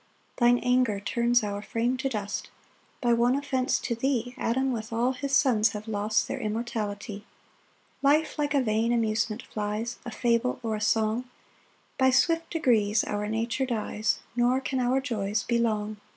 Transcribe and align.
2 0.39 0.45
Thine 0.45 0.57
anger 0.63 0.99
turns 0.99 1.43
our 1.43 1.61
frame 1.61 1.95
to 1.95 2.09
dust; 2.09 2.49
By 3.01 3.13
one 3.13 3.35
offence 3.35 3.77
to 3.81 3.93
thee 3.93 4.33
Adam 4.35 4.71
with 4.71 4.91
all 4.91 5.11
his 5.11 5.37
sons 5.37 5.73
have 5.73 5.87
lost 5.87 6.27
Their 6.27 6.39
immortality. 6.39 7.17
3 7.17 7.23
Life 8.09 8.39
like 8.39 8.55
a 8.55 8.63
vain 8.63 8.91
amusement 8.91 9.43
flies, 9.43 9.99
A 10.03 10.09
fable 10.09 10.59
or 10.63 10.75
a 10.75 10.81
song; 10.81 11.25
By 11.99 12.09
swift 12.09 12.49
degrees 12.49 13.03
our 13.03 13.27
nature 13.27 13.67
dies, 13.67 14.21
Nor 14.35 14.59
can 14.59 14.79
our 14.79 15.01
joys 15.01 15.43
be 15.43 15.59
long. 15.59 15.97